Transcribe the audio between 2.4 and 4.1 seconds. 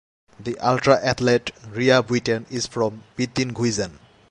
is from Biddinghuizen.